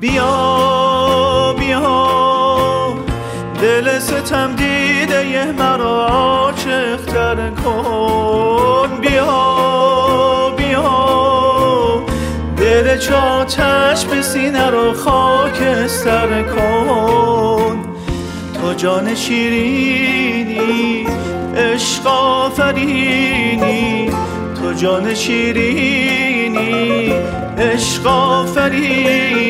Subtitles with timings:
[0.00, 2.94] بیا بیا.
[3.62, 8.88] دل ستم دیده مرا عاشقتر کن.
[9.00, 12.04] بیا بیا.
[12.56, 17.78] دل چاتش به سینه رو خاکستر کن.
[18.54, 21.06] تو جان شیرینی
[21.56, 24.10] عشق آفرینی.
[24.62, 27.12] تو جان شیرینی
[27.58, 29.47] عشق آفرینی.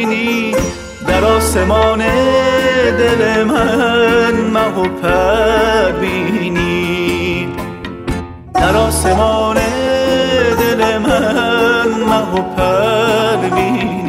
[1.19, 1.99] در آسمان
[2.99, 4.89] دل من مه و
[6.01, 7.49] بینی.
[8.55, 9.57] در آسمان
[10.59, 14.09] دل من مه و بینی.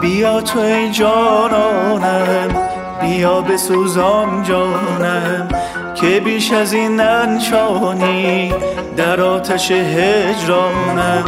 [0.00, 2.59] بیا تو ای جانانم
[3.00, 5.48] بیا به سوزان جانم
[5.94, 8.54] که بیش از این ننشانی
[8.96, 11.24] در آتش هجرانم.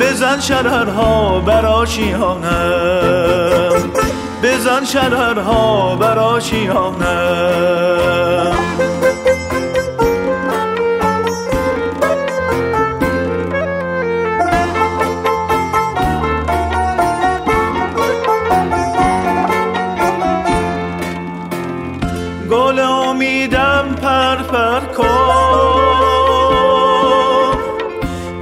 [0.00, 2.42] بزن شررها بر آشیانم.
[4.42, 7.02] بزن شررها بر آشیانم.
[22.72, 25.06] گل امیدم پرپر کن.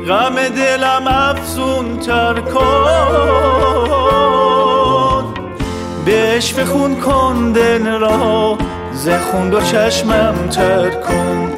[0.09, 2.61] غم دلم افزون تر کن.
[6.05, 8.59] به عشق خون کن دل را
[8.93, 11.53] زخون دو چشمم تر کن.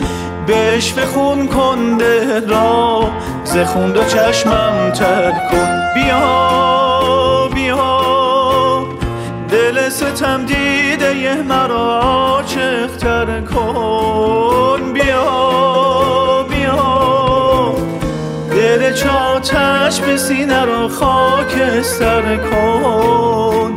[0.47, 3.05] به عشق خون کن دل را
[3.45, 5.83] زخون دو چشمم تر کن.
[5.95, 8.02] بیا بیا.
[9.93, 14.93] ستم دیده مرا عاشقتر کن.
[14.93, 17.75] بیا بیا.
[18.51, 23.73] دل چاتش به سینه رو خاکستر کن.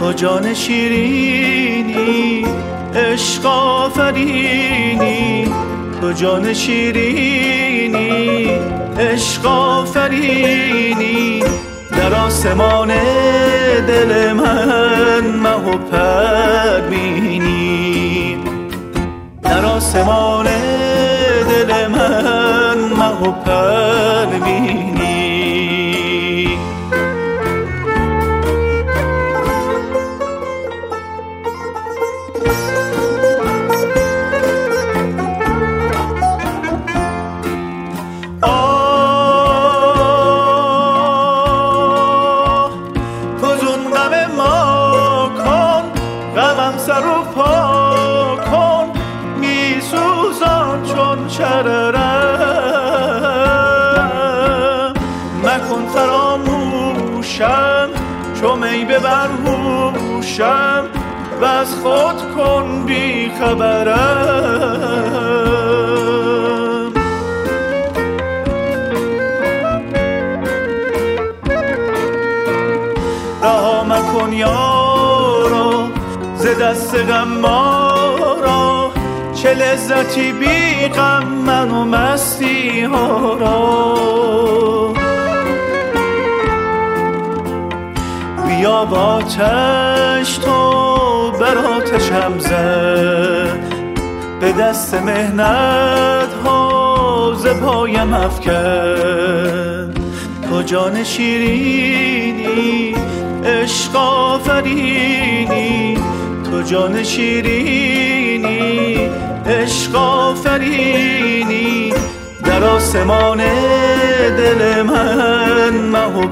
[0.00, 2.46] تو جان شیرینی
[2.94, 5.54] عشق آفرینی.
[6.00, 8.50] تو جان شیرینی
[8.98, 11.42] عشق آفرینی.
[11.90, 12.90] در آسمان
[13.88, 15.78] دل من مه و
[16.90, 18.36] بینی.
[19.42, 20.46] در آسمان
[21.48, 23.32] دل من مه و
[24.44, 25.05] بینی.
[46.86, 48.92] سر و پا کن
[49.40, 52.12] می سوزان چون شررم
[55.44, 57.88] مکن فراموشم
[58.40, 60.84] چو می ببر هوشم
[61.40, 64.86] و از خود کن بی خبرم.
[73.42, 74.85] رها مکن یارا
[76.46, 78.92] ز دست غمارا
[79.34, 84.92] چه لذتی بی غم من و مستی ها را.
[88.46, 89.22] بیا با
[90.44, 93.74] تو بر آتشم زد
[94.40, 99.94] به دست مهنت ها ز پایم افکن.
[100.50, 102.96] تو جان شیرینی
[103.46, 105.55] عشق آفرینی
[106.66, 108.98] جان شیرینی
[109.46, 111.92] عشق آفرینی.
[112.44, 113.38] در آسمان
[114.36, 116.26] دل من مه